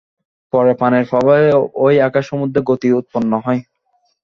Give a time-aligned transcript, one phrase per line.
[0.53, 1.45] পরে প্রাণের প্রভাবে
[1.85, 3.61] এই আকাশ-সমুদ্রে গতি উৎপন্ন হয়।